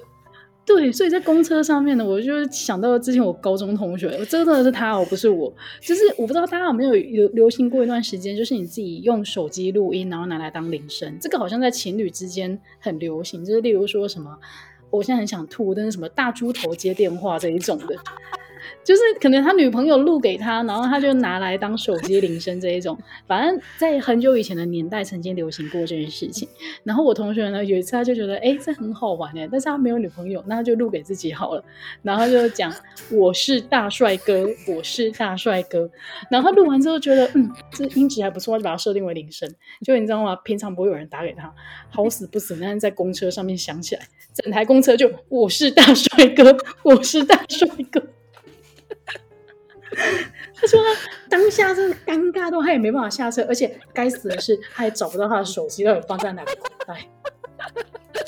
[0.65, 5.53] 对，所以在公车上面呢，我就想到之前我高中同学，真的是他哦，不是我。
[5.81, 11.17] 就是我不知道大家有没有流流行过一段时间，就是你自己用手机录音，然后拿来当铃声。
[11.19, 14.37] 这个好像在情侣之间很流行，就是例如说什么，
[14.89, 17.95] 我现在很想吐，但是什么大猪头接电话这一种的。
[18.83, 22.97] 就是可能他女朋友录给他，然后他就拿来当手机铃声这一种。
[23.25, 26.47] 反正，在很久以前的年代，曾经流行过这件事情。
[26.83, 31.63] 然后我同学呢，有一次他就觉得，哎，这很好玩哎，但是他没有女朋友，那他就录给自己好了。
[32.01, 32.73] 然后就讲
[33.11, 35.89] 我是大帅哥，我是大帅哥。
[36.29, 39.49] 然后录完之后觉得，嗯，这音质还不错，就把它设定为铃声。
[39.85, 40.35] 就你知道吗？
[40.43, 41.53] 平常不会有人打给他，
[41.89, 44.01] 好死不死，但是在公车上面响起来，
[44.33, 48.03] 整台公车就我是大帅哥，我是大帅哥。
[50.55, 57.09] 他说他当下真的尴尬到他也没办法下车，而且该死的是他也找不到他的手机到底放在哪个口袋，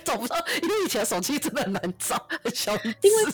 [0.03, 2.73] 找不到，因为以前手机真的很难找，很小。
[2.75, 3.33] 因为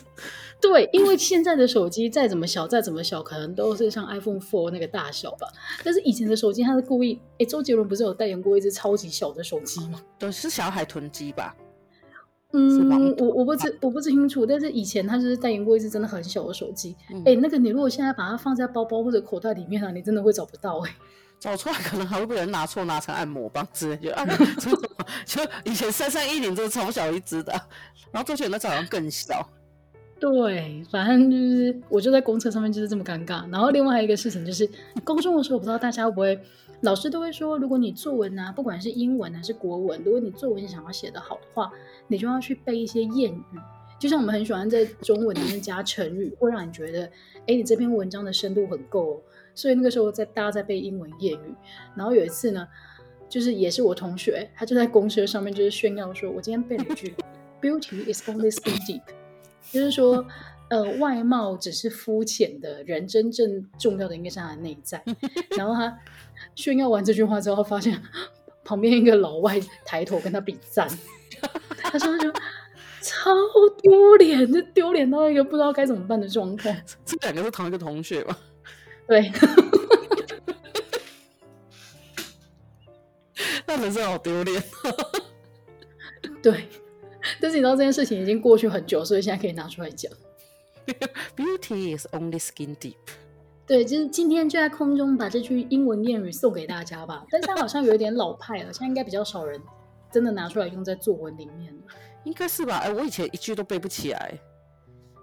[0.59, 5.47] 对，因为现在的手机再怎么小再怎么小，可能都是像 iPhone Four 那个大小吧。
[5.83, 9.99] 但是以前的手机他是故意，哎，周杰伦不是有代言过一只超级小的手机吗？
[10.19, 11.55] 都是小海豚机吧。
[12.53, 16.95] 嗯，我我不知我不清楚，但是以前他就是代言过一只真的很小的手机。
[17.07, 20.95] 哎、嗯欸，那个你如果现在把它放在包包或者口袋里面啊，你真的会找不到哎、欸。
[21.41, 24.27] 找出来可能还会被人拿错，拿成按摩棒之类的。
[25.25, 27.51] 就 以前三三一零就是超小一只的，
[28.11, 29.43] 然后周杰伦那好像更小。
[30.21, 33.51] 对，反正就是我就在公车上面就是这么尴尬。
[33.51, 34.69] 然后另外一个事情就是，
[35.03, 36.39] 高中的时候不知道大家会不会。
[36.81, 41.71] 老师都会说，如果你作文啊，不管是英文还是国文，如果你作文想要写得好的话，
[42.07, 43.59] 你就要去背一些谚语。
[43.99, 47.05] 就像我们很喜欢在中文里面加成语，会让你觉得，
[47.47, 49.21] 哎，你这篇文章的深度很够哦。
[49.55, 51.55] 所以那个时候在大家在背英文谚语，
[51.95, 52.67] 然后有一次呢，
[53.29, 57.15] 就是也是我同学，他就在公车上面就是炫耀说，我今天背了一句，
[57.61, 59.01] Beauty is only skin deep，
[59.69, 60.25] 就是说。
[60.71, 65.03] 呃，外貌只是肤浅的，人真正重要的应该是他的内在。
[65.57, 65.99] 然后他
[66.55, 68.01] 炫耀完这句话之后，发现
[68.63, 70.87] 旁边一个老外抬头跟他比赞，
[71.75, 72.31] 他说他就
[73.01, 73.35] 超
[73.81, 76.81] 丢脸，就丢脸到一个不知道该怎么办的状态。
[77.03, 78.37] 这两个是同一个同学吗？
[79.09, 79.29] 对，
[83.67, 84.63] 那人生好丢脸。
[86.41, 86.65] 对，
[87.41, 90.11] 但是你知道这件事情已经过去很久，所以现在可以拿出来讲。
[91.35, 92.95] Beauty is only skin deep。
[93.65, 97.25] 对，就是今天就在空中把这句英文谚语送给大家吧。
[97.29, 99.61] 但是它好像有点老派了，现在应该比较少人
[100.11, 101.81] 真的拿出来用在作文里面了。
[102.25, 102.79] 应该是吧？
[102.79, 104.37] 哎，我以前一句都背不起来。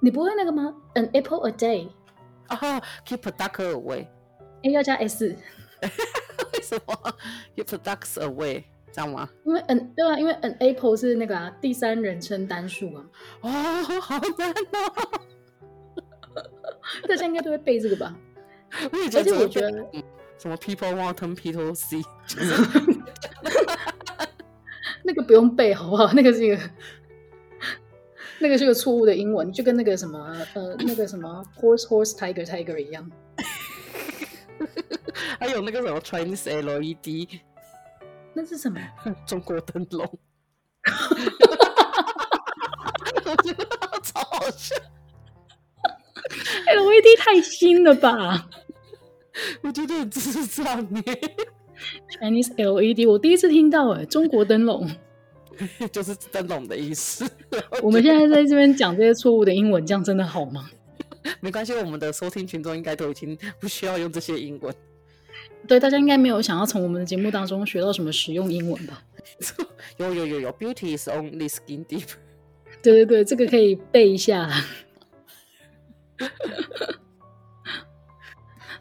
[0.00, 1.88] 你不会那个吗？An apple a day。
[2.46, 4.06] 啊，Keep a duck away。
[4.62, 5.36] A 要加 S，
[5.82, 7.14] 为什么
[7.56, 9.28] ？It products away，这样吗？
[9.44, 13.04] 因为 an 对啊，因为 an apple 是那个、啊、第三人称单数啊。
[13.42, 13.50] 哦，
[14.00, 15.20] 好难哦！
[17.08, 18.14] 大家应该都会背这个吧？
[18.92, 19.70] 我也觉得，而且我觉得
[20.38, 22.04] 什么 people want turn people see，
[25.04, 26.12] 那个不用背好不好？
[26.12, 26.58] 那个是一个。
[28.40, 33.10] 那个是个错误的英文，就跟那个什么呃，那个什么 horse horse tiger tiger 一样。
[35.40, 37.40] 还有那个什么 Chinese LED，
[38.40, 38.80] 那是什么？
[39.26, 40.18] 中国灯笼。
[43.24, 43.66] 我觉得
[44.02, 44.76] 超好笑。
[46.72, 48.48] LED 太新了吧？
[49.62, 51.36] 我觉得很智障耶。
[52.10, 54.88] Chinese LED，我第一次听到哎，中国灯笼。
[55.90, 57.28] 就是灯笼的意思。
[57.82, 60.70] 我们现在在这边讲这些错误的英文，这样真的好吗？
[61.40, 64.72] 没关系，我们的收听群众应该都已经不需要用这些英文。
[65.66, 69.02] 对，大家应该没有想要从我们的节目当中学到什么实用英文吧？
[69.98, 72.08] 有有有有，Beauty is only skin deep。
[72.82, 74.48] 对对对，这个可以背一下。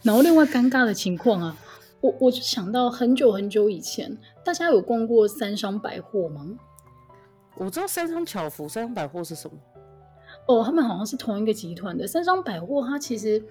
[0.04, 1.58] 然后另外尴尬的情况啊，
[2.00, 6.58] 我我就想到很久很久以前，大家有逛过三商百货吗？
[7.56, 9.58] 我知道三商巧福，三商百货是什么？
[10.48, 12.08] 哦，他们好像是同一个集团的。
[12.08, 13.44] 三商百货，它其实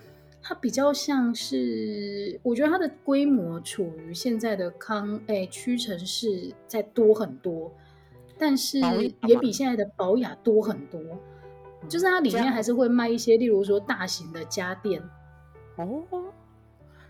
[0.49, 7.75] 它比较像是，我觉得它的规模处于现在的康诶屈臣氏再多很多，
[8.39, 8.79] 但是
[9.27, 11.01] 也比现在的宝雅多很多。
[11.89, 15.03] 就是它里面还是会卖一些，例如说大型的家电。
[15.79, 16.05] 哦，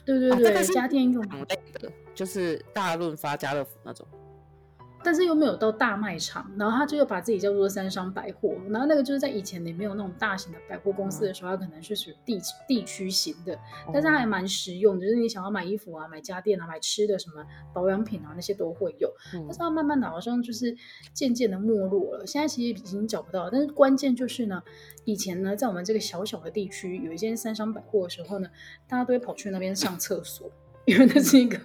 [0.07, 4.07] 对对对，啊、家电用的，就是大润发、家乐福那种。
[5.07, 13.57] 但是又没有到大卖场，然后他就又把自己叫做三商百货，然后那个就是在以前你没有那种大型的百货公司的时候，它可能是属于地地区型的，
[13.93, 19.09] 但是它还蛮实用的，就是你想要买衣服啊、买家电啊、买吃的什么保养品啊那些都会有。
[19.33, 20.77] 但是它慢慢的好像就是
[21.13, 23.49] 渐渐的没落了，现在其实已经找不到。
[23.49, 24.61] 但是关键就是呢，
[25.05, 28.49] 以前呢在我们这个小小的地区有一间三商百货的时候呢，
[28.89, 30.51] 大家都会跑去那边上厕所，
[30.87, 31.61] 因为那是一个。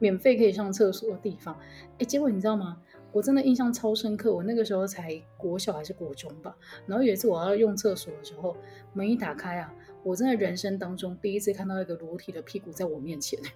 [0.00, 1.56] 免费可以上厕所的地方，
[1.98, 2.78] 哎，结果你知道吗？
[3.12, 4.34] 我真的印象超深刻。
[4.34, 6.56] 我那个时候才国小还是国中吧，
[6.86, 8.56] 然后有一次我要用厕所的时候，
[8.92, 13.38] 门一打开啊，我真的人生当中第一次看到一个裸体的屁股在我面前。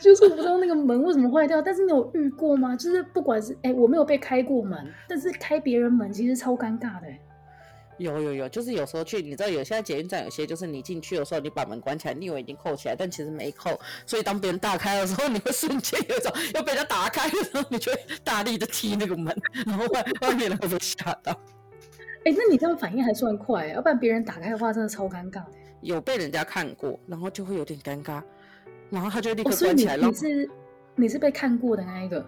[0.00, 2.74] 就是我不知道那个门为什么坏掉，但是你有遇过吗？
[2.74, 7.06] 就是不管是哎，我没有被开过门，但是开别人门其实超尴尬的。
[8.00, 19.36] 有有有，就是有时候去，你知道有现在捷运站有些，就是你进去的时候，你把门关起来，你以为已经扣起来，但其实没扣，所以当别人大开的时候，你会瞬间有种要被他打开的时候，你就会大力的踢那个门，
[19.66, 21.32] 然后外外面人会被吓到。
[22.24, 25.52] 哎、欸，那你这样反应还算快，要不然别人打开的话，真的超尴尬的。
[25.82, 28.22] 有被人家看过，然后就会有点尴尬，
[28.90, 30.06] 然后他就立刻关起来了。
[30.06, 30.50] 哦、你，你是
[30.96, 32.24] 你是被看过的那一个。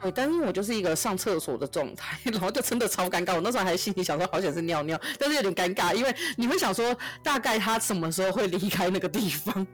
[0.00, 3.34] 对，但因为我就是一个上厕所的状态， 然后就真的超尴尬。
[3.34, 9.66] 我那时候还心里想说，好想是尿尿，但是有点尴尬，因为你会想说，大概他什么时候会离开那个地方？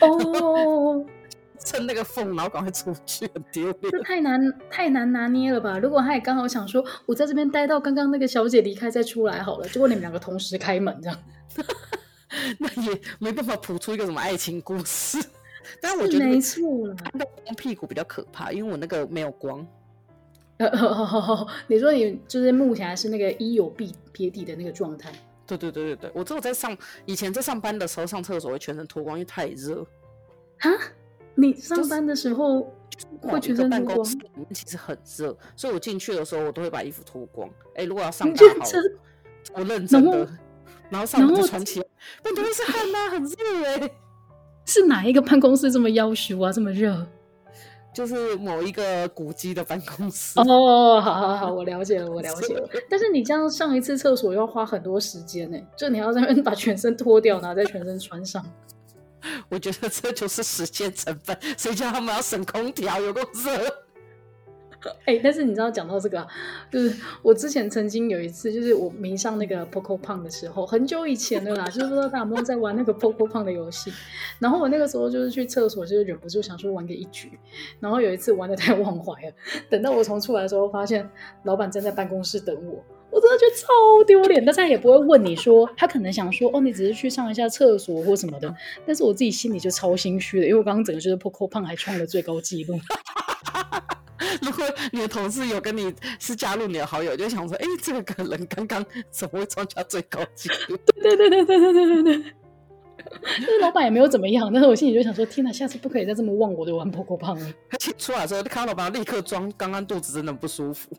[0.00, 1.06] 哦，
[1.64, 3.92] 趁那个缝，然后赶快出去，很丢脸。
[3.92, 5.78] 这太难太难拿捏了吧？
[5.78, 11.18] 如果他也刚好想说，我在这边待到刚刚那个小姐离开再出来好了，结果你们两个同时开门这样，
[12.58, 15.18] 那也没办法谱出一个什么爱情故事。
[15.80, 19.66] 但我觉得没错了，那光屁股比较可怕，因为我那个没有光。
[20.58, 20.68] 呃，
[21.66, 25.12] 你说你就是目前还是那个衣有蔽别底的那个状态？
[25.46, 29.84] 对对对对对，我只有在上以前在上班的时候上厕所会全身脱光，因为太热。
[30.58, 30.70] 哈？
[31.34, 32.72] 你上班的时候
[33.20, 33.84] 会全身脱光？
[33.84, 34.16] 就是、办公室
[34.54, 37.48] 其实很热，所以我进去的时候我都会把衣服脱光。
[37.70, 38.64] 哎、欸，如果要上大号，
[39.54, 40.32] 我认真的，然后，
[40.90, 41.86] 然后上班就穿起来，
[42.22, 43.92] 但都是汗呐、啊，很热哎、欸。
[44.64, 46.52] 是哪一个办公室这么要求啊？
[46.52, 47.06] 这么热？
[47.92, 50.40] 就是某一个古迹的办公室。
[50.40, 52.68] 哦，好好好，我了解了，我了解了。
[52.90, 58.44] 但是你这样上一次厕所要花很多时间呢，就你要在那边把全身脱掉，然后再全身穿上。
[59.48, 63.83] 我觉得这就是时间成本，谁叫他们要省空调，有够热。
[65.04, 66.26] 哎、但是你知道讲到这个、啊，
[66.70, 73.92] 就是我之前曾经有一次，就是我迷上那个 Poco Pong 的时候，很久以前的啦，就是不知道大家有没有在玩那个 Poco Pong 的游戏。
[74.38, 77.38] 然后我那个时候就是去厕所，就是忍不住想说玩个一局。
[77.80, 79.32] 然后有一次玩得太忘怀了，
[79.70, 81.08] 等到我从出来的时候，发现
[81.44, 84.44] 老板站在办公室等我，我真的觉得超丢脸。
[84.44, 88.54] 但是他也不会问你说，他可能想说，哦，你只是去上一下厕所或什么的。
[88.86, 92.78] 但是我自己心里就超心虚的，因为我刚刚整个就是 Poco Pong 还创了最高纪录。
[94.42, 100.76] 如果你的同事有跟你是加入你的好友，就想说，哎、欸，这个人刚刚怎么会创下最高纪录？
[101.02, 102.24] 对对对对对对对对。
[103.60, 107.46] 老板也没有怎么样，但是我心里就想说：天哪，下次不可以再这么忘我的玩婆婆胖了。
[107.70, 110.90] 而且出来的时候，看到老板立刻装刚刚肚子真的不舒服。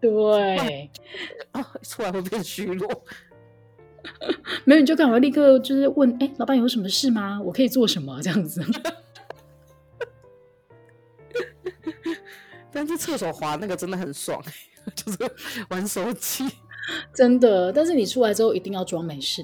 [0.00, 0.90] 对，
[1.52, 2.88] 啊，出来会变虚弱。
[4.64, 7.40] 没有，你就赶快立刻就是问：哎、欸，老板有什么事吗？
[7.44, 8.20] 我可以做什么？
[8.22, 8.62] 这样子。
[12.76, 14.38] 但是厕所滑那个真的很爽，
[14.94, 15.18] 就是
[15.70, 16.44] 玩手机，
[17.14, 17.72] 真的。
[17.72, 19.42] 但是你出来之后一定要装没事。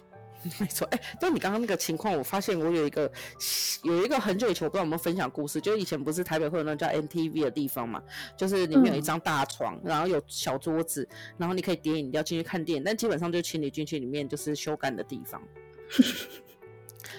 [0.60, 3.10] 没错，哎、欸，但你刚刚那个情况，我发现我有一个
[3.84, 8.02] 有一个很久以前我不知道有没有分享故事，就是以前不是台北会有那种叫 MTV 的地方嘛，
[8.36, 15.40] 就是里面有一张大床，嗯、然后有小桌子，然后你可以点饮料进去看电影，但基本上就请你进去里面就是修干的地方。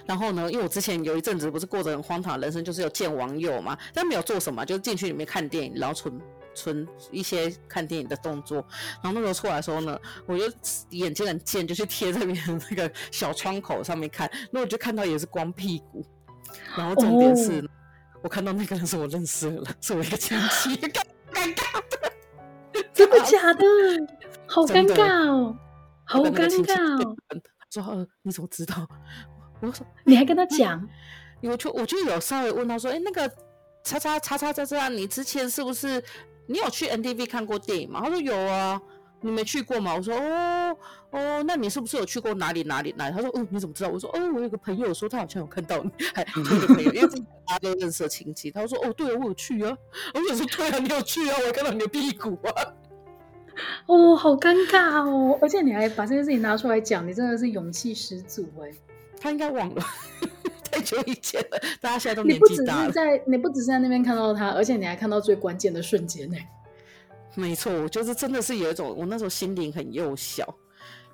[0.06, 6.22] 然后呢，因为我之前有一阵子不是过着很荒唐的人生，就是有见网友嘛，但没有做什么，就是进去里面看电影，然后存
[6.54, 8.58] 存一些看电影的动作。
[9.02, 10.44] 然后那时候出来的时候呢，我就
[10.92, 14.30] 眼睛很贱，就去贴在别人那个小窗口上面看。
[14.52, 16.06] 那我就看到也是光屁股。
[16.78, 17.70] 然后重点是，哦、
[18.22, 23.66] 我看到那个人是我认识的人，是我一个亲戚，尴尬的， 真的假的？
[24.48, 25.58] 好尴尬哦，
[26.06, 27.16] 好尴尬哦。
[27.72, 28.88] 说呃，你怎么知道？
[29.62, 30.88] 我说你还跟他讲，
[31.42, 33.28] 我就我就有稍微问他说，哎、欸，那个
[33.84, 36.04] 叉叉叉叉叉叉，你之前是不是
[36.48, 38.02] 你有去 NTV 看过电影吗？
[38.04, 38.82] 他说有啊，
[39.22, 39.96] 你没去过吗？
[39.96, 40.78] 我说哦
[41.12, 43.16] 哦，那你是不是有去过哪里哪里哪里？
[43.16, 43.90] 他说哦，你怎么知道？
[43.90, 47.08] 我说哦，我有个朋友说他好像有看到你，还有个朋友，因为
[47.48, 48.52] 大家都认识的亲戚。
[48.52, 49.78] 他说哦，对啊，我有去啊。
[50.14, 52.52] 我就说对啊，你有去啊，我看到你的屁股啊。
[53.86, 58.72] 哦，好尴尬哦，而且你还把这件事情拿出来讲，你真的是勇气十足哎。
[59.20, 59.84] 他应该忘了，
[60.72, 61.60] 太久以前了。
[61.82, 62.82] 大家现在都年纪大了。
[62.82, 66.38] 你不只是在，你不只是在那边看到他，而且你还看到最关键的瞬间呢。
[67.34, 70.56] 没错，我就是真的是有一种，我那时候心灵很幼小，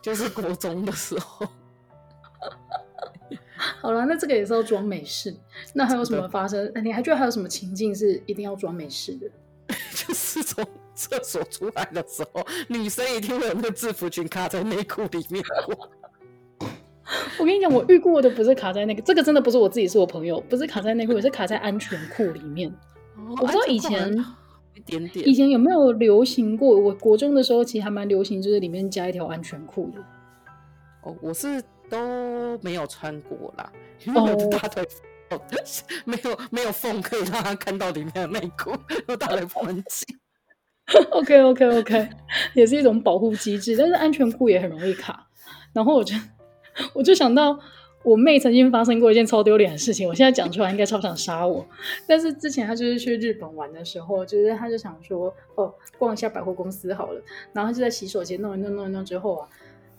[0.01, 1.47] 就是国中的时候。
[3.79, 5.35] 好了，那这个也是要装没事。
[5.73, 6.71] 那还有什么发生？
[6.83, 9.29] 你还觉得还有什么情境是一定要装美式的？
[9.93, 15.89] 就是从厕所出来的时候，女生一定会有那个制服裙卡在内裤里面过。
[17.37, 22.69] 我跟你讲，我遇过的不是卡在那个，这个真的不是我自己，是我朋友，不是卡在内裤，也是卡在安全裤里面。
[23.17, 24.13] 哦、我不知道以前
[24.75, 26.79] 一点点，以前有没有流行过？
[26.79, 29.99] 我国中的时候其实还蛮流行，就是里面加一条安全裤的。
[31.03, 33.71] 哦，我是都没有穿过啦，
[34.05, 34.87] 因为我的大腿、
[35.31, 35.41] 哦、
[36.05, 38.71] 没有没有缝可以让他看到里面的内裤，
[39.07, 40.17] 我大腿缝很紧。
[41.11, 42.09] OK OK OK，
[42.53, 45.27] 也是一种保护机制，但是安全裤也很容易卡。
[45.73, 46.15] 然后我就。
[46.93, 47.59] 我就想到
[48.03, 51.65] 我妹曾经发生过一件超丢脸的事情，我现在讲出来应该超想杀我。
[52.07, 57.21] 但是之前她就是去日本玩的时候，就是她就想说，哦，逛一下百货公司好了，
[57.53, 59.47] 然后就在洗手间弄一弄弄一弄之后啊，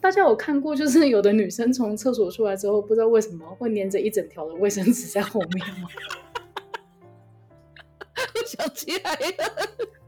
[0.00, 5.88] 大家有看过，就是有的女生从厕所出来之后，不知道为什么会粘着一整条的卫生纸在后面吗？
[8.34, 10.01] 我想起来了。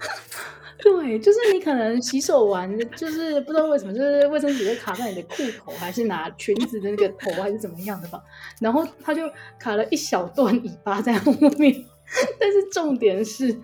[0.82, 8.22] 对，就是你可能洗手完，就是不知道为什么，就是卫生纸会卡在你的裤头，还是拿裙子的那个头，还是怎么样的吧？
[8.60, 11.84] 然后他就卡了一小段尾巴在后面，
[12.40, 13.54] 但是重点是，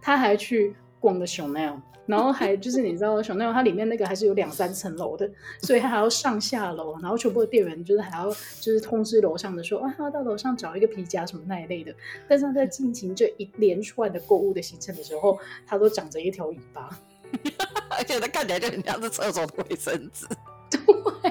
[0.00, 1.80] 他还去逛了 Chanel。
[2.06, 8.28] 然后还就是你知道小 Chanel 它里面那个还是有两三层楼的，所以它还要上下楼，然后全部的店员就是还要
[8.60, 11.94] 就是通知楼上的说啊，他要到楼上找一个皮夹什么那一类的。
[12.28, 16.90] 但是他在进行这一连串的购物的行程的时候，他都长着一条尾巴，
[17.96, 20.26] 而且他看起来就很像是厕所的卫生纸。
[21.22, 21.30] 对，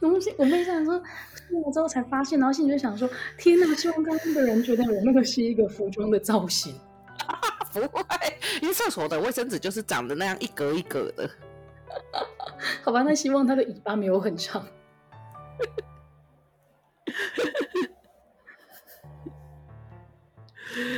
[0.00, 3.74] 然后我妹想说，看了之后才发现，然后心里就想说，天哪！
[3.74, 6.74] 希望刚刚的人觉得我那个是一个服装的造型。
[7.80, 8.04] 不会，
[8.62, 11.28] 因为厕所的卫生纸就是长得那样一格一格的。
[12.82, 14.66] 好吧，那希望它的尾巴没有很长。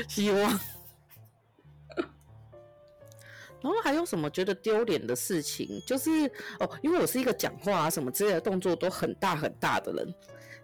[0.08, 0.58] 希望。
[3.60, 5.82] 然后还有什么觉得丢脸的事情？
[5.84, 6.10] 就是
[6.60, 10.14] 哦，因为我是一个讲话啊什么之类的动作都很大很大的人。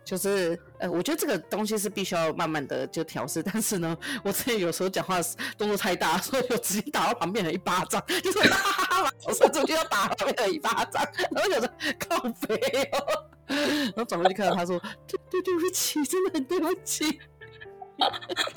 [0.05, 5.17] 就是呃，我觉得这个东西是必须要慢慢的就调试，但是呢，我之前有时候讲话
[5.57, 12.55] 动作太大，所以我直接打到旁边人一巴掌，就是哈哈哈哈，我伸出去要打旁边人一巴掌，然后有的靠北
[12.93, 17.19] 哦， 然后转过去看到他说，对对对不起，真的很对不起。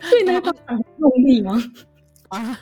[0.10, 1.64] 对那一巴掌很用力吗？
[2.30, 2.60] 啊，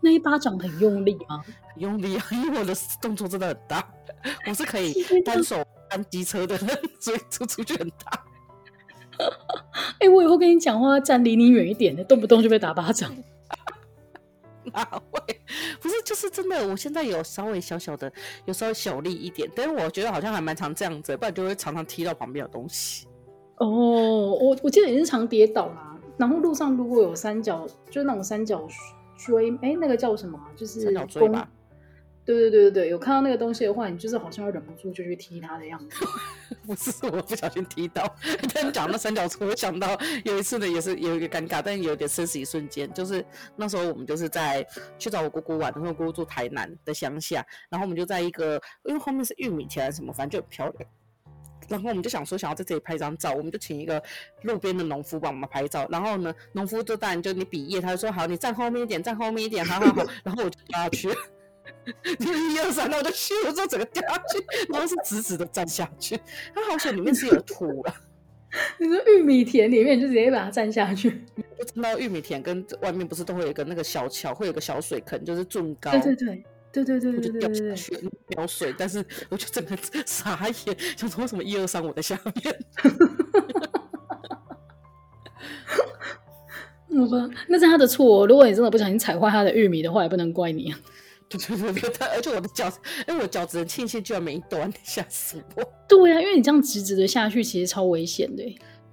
[0.00, 1.42] 那一巴掌很用力吗？
[1.72, 3.88] 很用力啊，因为我的动作真的很大，
[4.46, 4.92] 我是可以
[5.24, 5.64] 单手。
[5.90, 6.68] 开机车的人，
[7.00, 8.24] 所以出出去很大。
[9.98, 13.12] 哎、欸，我以后跟你讲话，站离你远一点的，动不动就被打巴掌。
[14.72, 15.40] 哪会？
[15.80, 16.68] 不是，就是真的。
[16.68, 18.12] 我现在有稍微小小的，
[18.44, 23.06] 有稍微小力一点，但是我觉得好像还蛮常这样子，不然就会常常踢到旁边的东西。
[23.56, 25.98] 哦，我我记得也是常跌倒啦。
[26.16, 28.68] 然后路上如果有三角，就是那种三角
[29.16, 30.38] 锥，哎，那个叫什么？
[30.54, 31.48] 就是三角锥吧。
[32.28, 36.04] 对对对对对，有看到那个东西的话，你就是好像忍不住就去踢它的样子。
[36.66, 38.04] 不是我不小心踢到，
[38.52, 42.92] 但讲到三角锥，我想到有一次呢，也是有一个尴尬，但有点生死一瞬间。
[42.92, 43.24] 就是
[43.56, 44.62] 那时候我们就是在
[44.98, 50.90] 去找我姑姑玩，然后我姑姑住台南的乡下，然后我们就在一个，因为后面是玉米田什么，反正就很漂亮。
[51.66, 54.02] 然后我们就想说，想要在这里拍张照，我们就请一个
[54.42, 55.86] 路边的农夫帮我们拍照。
[55.90, 60.04] 然后呢，农夫就当然就你比耶，他就说好，你站后面一点，站后面一点，好好好。
[60.22, 61.08] 然后我就掉下去。
[62.18, 66.18] 就一二三，我就去，我整个掉下去， 然后是直直的站下去。
[66.54, 67.94] 它好像里面是有土啊。
[68.78, 71.22] 你说玉米田里面就直接把它站下去。
[71.36, 75.90] 我看到玉米田跟外面不是都会有一个那个小桥，会有一个小水坑，就是重高。
[75.90, 77.76] 对对对对对对对对对。
[78.34, 79.76] 舀水，但是我就整个
[80.06, 82.58] 傻眼，想说为什么一二三我在下面。
[86.88, 88.26] 我说，那是他的错。
[88.26, 90.74] 如果你真的不小心踩坏他的玉米的话，也不能怪你。
[91.36, 92.72] 对对对对，而且我的脚，
[93.06, 95.62] 哎，我脚趾的庆幸居然没一断， 吓死我！
[95.86, 98.42] 对啊，因为你这样直直的下去，其实超危险的。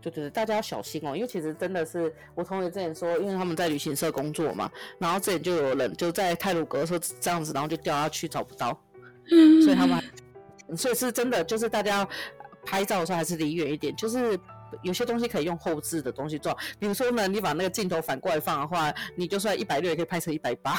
[0.01, 4.69] 对对对，大家要小心哦，因为其实真的是我同学之前说，因为他们在旅行社工作嘛，
[4.99, 8.77] 然后之前就有人就在泰鲁阁的时候这样子，然后就掉下去找不到，
[9.31, 12.07] 嗯，所以他们还，所以是真的，就是大家
[12.65, 14.37] 拍照的时候还是离远一点，就是
[14.83, 20.77] 有些东西可以用后置的东西做，比如说呢，你把那个镜头反过来放的话，你就算一百六也可以拍成一百八。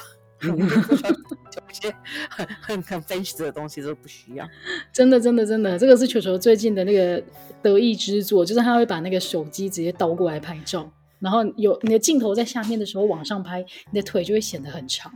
[1.55, 1.95] 有些
[2.29, 4.49] 很很很 fancy 的东西都不需要，
[4.93, 7.23] 真的真的真的，这个是球球最近的那个
[7.63, 10.91] 得意之作，就是他会把那个手机直接倒过来拍照，
[11.21, 15.13] 然后有你的镜头在下面的时候往上拍，你的腿就会显得很长。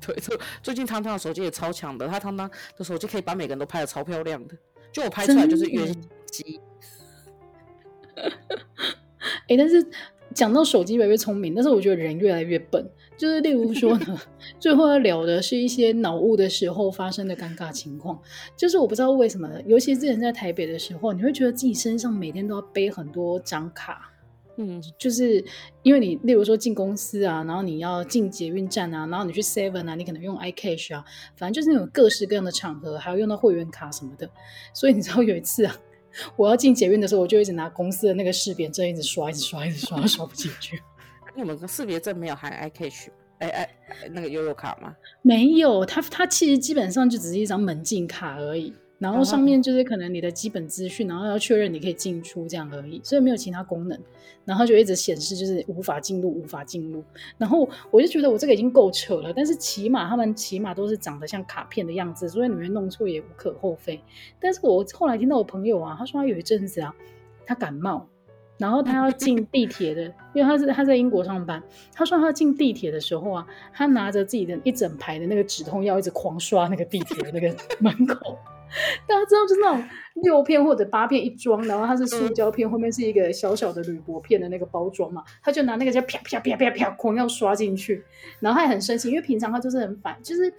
[0.00, 4.54] 对，这最近汤汤的手机也超强的，他汤汤的手机可以把每个人都拍的超漂亮的，
[4.92, 5.94] 就我拍出来就是原
[6.26, 6.60] 机。
[8.16, 9.84] 哎、 欸，但是
[10.38, 12.88] 讲到手机越来越聪明，但是我觉得人越来越笨。
[13.16, 14.16] 就是例如说呢，
[14.60, 18.16] 最后要聊的是一些脑雾的时候发生的尴尬情况。
[18.56, 24.12] 就是我不知道为什么，尤其之前在台北的时候，你会觉得自己身上每天都要背很多张卡。
[24.60, 25.44] 嗯，就是
[25.82, 31.04] 因为你例如说进公司啊，然后你要进捷运站啊，然后你去 Seven 啊，你可能用 iCash 啊，
[31.36, 34.30] 反正就是那种各式各样的场合，还要用到会员卡什么的。
[34.72, 35.76] 所以你知道有一次啊，
[36.36, 40.82] 我要进捷运的时候，我就一直拿公司的那个识别证一直刷，一直刷，一直刷，刷不进去。
[41.36, 43.06] 你们的识别证没有含 iCash，
[43.38, 43.70] 哎哎，
[44.10, 44.96] 那个悠游卡吗？
[45.22, 53.98] 没有，它它其实基本上就只是一张门禁卡而已，然后上面就是可能你的基本资讯，然后要确认你可以进出这样而已，所以没有其他功能，
[54.44, 57.02] 然后就一直显示就是无法进入，无法进入。
[57.36, 64.00] 然后我就觉得我这个已经够扯了，但是起码他们起码都是长得像卡片的样子，所以你们弄错也无可厚非。
[64.40, 66.94] 但是我后来听到我朋友啊，他说他有一阵子啊，
[67.46, 68.06] 他感冒。
[68.60, 70.02] 然后他要进地铁的，
[70.34, 71.62] 因为他是他在英国上班。
[71.94, 78.36] 他说他进地铁的时候啊，他拿着自己的一整排的那个止痛药，一直狂刷那个地铁的那个 门口。
[79.06, 79.84] 大家知道，就是那种
[80.22, 85.24] 六片或者八片一装，然后它是塑胶片，后面是一个小小的铝箔片的那个包装嘛。
[85.42, 88.04] 他就拿那个叫啪啪啪啪啪狂要刷进去，
[88.40, 90.52] 然后他也很生气，因为平常他就是很烦，就是。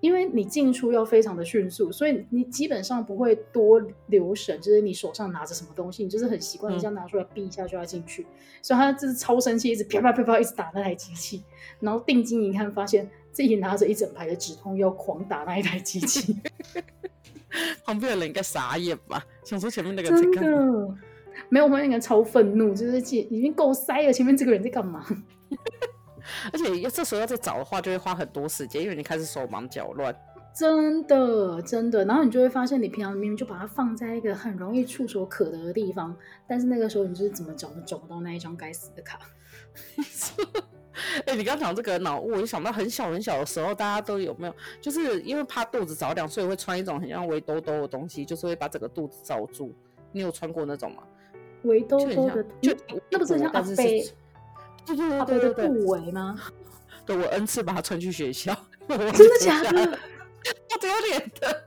[0.00, 8.22] 因为你进出要非常的迅速，所以你基本上不会多留神，就是你手上拿着什么东西，你就是很习惯，你这样拿出来，哔一下就要进去。
[8.22, 8.26] 嗯、
[8.60, 11.42] 所以他就是超生气，一直啪啪啪啪一直打那台机器，
[11.80, 16.36] 然后定睛一看，发现自己拿着一整排的止痛药狂打那一台机器。
[17.84, 19.24] 旁边的人应该傻眼吧？
[19.44, 20.40] 想说前面那个真的
[21.50, 25.04] 没有，旁边那个超愤怒，就是已经够塞了，前面这个人在干嘛？
[26.52, 30.14] 而且要这时候要再找的话，就会花很多时间，因为你开始手忙脚乱。
[30.54, 32.04] 真的，真的。
[32.04, 36.16] 然后你就会发现，你平常明明就把它放在一个很容易触手可得的地方，
[36.48, 39.20] 但是那个时候你就是怎么找都找不到那一张该死的卡。
[41.26, 44.54] 哎、欸，你刚讲这个脑雾，我就想到很小很小的时候，大家都有没有？
[44.80, 49.74] 就是因为怕肚子着凉，所以会穿一种很像围兜兜的东西，就是会把整个肚子罩住。
[50.12, 51.02] 你有穿过那种吗？
[51.62, 52.76] 围兜兜的，就
[53.10, 54.06] 那不是像阿飞。
[54.86, 56.38] 对对对对对对，不围吗？
[57.04, 58.56] 对，我 N 次把它穿去学校，
[58.88, 59.98] 真的假的？
[60.70, 61.64] 好丢脸的！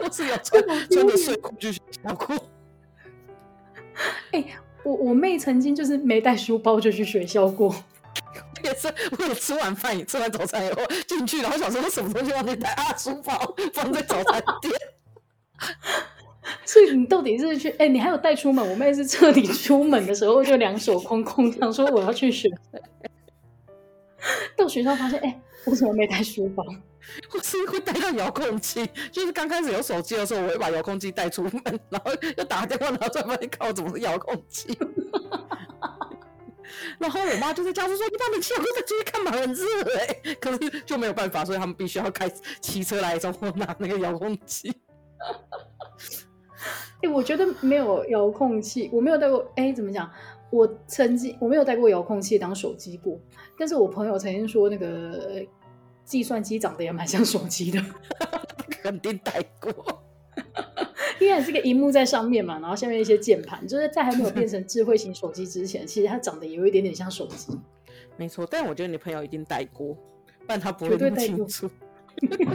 [0.00, 2.36] 我只有穿穿着睡裤去学校过。
[4.32, 7.74] 哎、欸，我我妹曾经就是没带书包就去学校过，
[8.64, 12.96] 也是我有吃完饭，吃完早餐以后进去，然后想说我什么东西忘记带啊？
[12.96, 14.74] 书包放在早餐店。
[16.64, 17.70] 所以你到底是去？
[17.70, 18.68] 哎、欸，你还有带出门？
[18.68, 22.48] 我妹是彻底出门的时候就两手空空，想说我要去学。
[24.56, 26.64] 到学校发现，哎、欸，我怎么没带书包？
[27.34, 34.78] 我是会带到遥控器，就是刚开始有手机的时候，我会把遥控器带出门，然后又打电话，然后再发现靠，怎么是遥控器？
[36.98, 39.64] 然后我妈就在家就说：“你把冷气开开，出去看嘛，很热
[39.98, 42.30] 哎。”可是就没有办法，所以他们必须要开
[42.60, 44.72] 骑车来找我拿那个遥控器。
[47.02, 49.52] 哎、 我觉得没有遥控器，我没有带过。
[49.56, 50.10] 哎、怎么讲？
[50.50, 53.18] 我曾经我没有带过遥控器当手机过，
[53.58, 55.44] 但是我朋友曾经说那个
[56.04, 57.82] 计算机长得也蛮像手机的，
[58.82, 60.02] 肯定带过。
[61.20, 67.56] 因为这个荧幕在上面嘛，然后下面一些键盘，就是在还没有变成智慧型手机之前，其实它长得也有一点点像手机。
[68.16, 71.70] 没错，但我觉得你朋友一定带过，不然他不会那么清楚。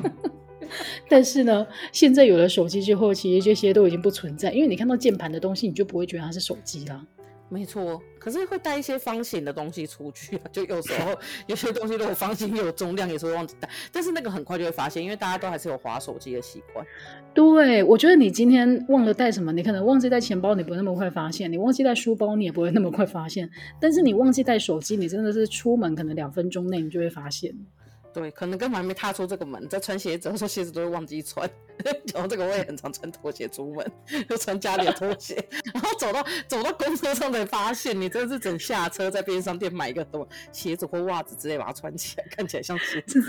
[1.08, 7.08] 但是呢，现在有了手机之后，其实这些都已经不存在，因为你看到键盘的东西，你就不会觉得它是手机了。
[7.50, 11.18] 没错，可是会带一些方形的东西出去啊，就有时候
[11.48, 13.70] 有些东西如果方形又有重量，也是会忘记带。
[13.90, 16.86] 但是那个很快就会发现，因为大家都还是有滑手机的习惯。
[17.34, 23.50] 对，我觉得你今天忘了带什么，你可能忘记带钱包，你不会那么快发现；你忘记带书包，你也不会那么快发现。
[23.80, 27.56] 但是你忘记带手机，你真的是出门可能两分钟内你就会发现。
[28.18, 31.48] 对，可能根本还没踏出这个门，在穿鞋子的时候，鞋子都会忘记穿。
[32.12, 33.92] 然后这个我也很常穿拖鞋出门，
[34.28, 35.36] 就穿家里的拖鞋，
[35.72, 43.22] 然后走到走到公车上才发现，你真的是整下车在便利商店买一个什么鞋子或袜子之类，把它穿起来，看起来像鞋子。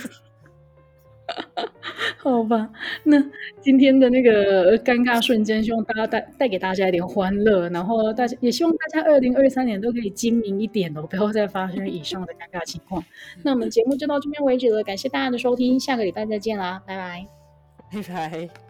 [2.18, 2.70] 好吧，
[3.04, 3.22] 那
[3.60, 13.02] 今天的那个尴尬瞬间，希望大家带带给大家一点欢乐，然后大家也希望大家二零二三年都可以精明一点哦，不要再发生以上的尴尬情况。
[13.42, 17.26] 那我们节目就到这边为止了，感谢大家的收听，下个礼拜再见啦，拜拜，
[17.92, 18.67] 拜拜。